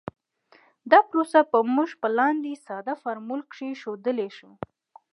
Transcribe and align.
دا 0.91 0.99
پروسه 1.09 1.39
موږ 1.75 1.89
په 2.01 2.07
لاندې 2.17 2.61
ساده 2.65 2.93
فورمول 3.01 3.41
کې 3.53 3.79
ښودلی 3.81 4.29
شو 4.37 4.51